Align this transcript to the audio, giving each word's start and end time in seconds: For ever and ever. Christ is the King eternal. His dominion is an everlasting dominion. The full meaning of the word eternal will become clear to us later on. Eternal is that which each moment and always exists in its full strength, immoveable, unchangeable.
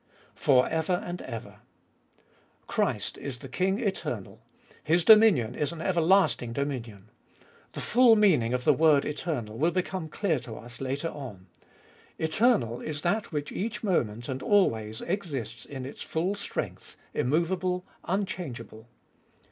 For 0.33 0.67
ever 0.67 0.99
and 1.05 1.21
ever. 1.21 1.59
Christ 2.65 3.19
is 3.19 3.37
the 3.37 3.47
King 3.47 3.77
eternal. 3.79 4.41
His 4.83 5.03
dominion 5.03 5.53
is 5.53 5.71
an 5.71 5.79
everlasting 5.79 6.53
dominion. 6.53 7.09
The 7.73 7.81
full 7.81 8.15
meaning 8.15 8.51
of 8.51 8.63
the 8.63 8.73
word 8.73 9.05
eternal 9.05 9.59
will 9.59 9.69
become 9.69 10.09
clear 10.09 10.39
to 10.39 10.55
us 10.55 10.81
later 10.81 11.09
on. 11.09 11.45
Eternal 12.17 12.79
is 12.81 13.03
that 13.03 13.31
which 13.31 13.51
each 13.51 13.83
moment 13.83 14.27
and 14.27 14.41
always 14.41 15.01
exists 15.01 15.65
in 15.65 15.85
its 15.85 16.01
full 16.01 16.33
strength, 16.33 16.97
immoveable, 17.13 17.85
unchangeable. 18.03 18.87